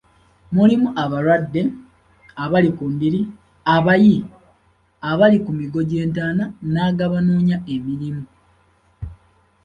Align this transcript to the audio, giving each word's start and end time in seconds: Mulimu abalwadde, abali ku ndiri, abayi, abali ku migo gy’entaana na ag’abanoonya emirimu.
Mulimu 0.53 0.89
abalwadde, 1.03 1.61
abali 2.43 2.69
ku 2.77 2.85
ndiri, 2.93 3.21
abayi, 3.75 4.15
abali 5.09 5.37
ku 5.45 5.51
migo 5.59 5.79
gy’entaana 5.89 6.43
na 6.71 6.79
ag’abanoonya 6.89 7.57
emirimu. 7.75 8.23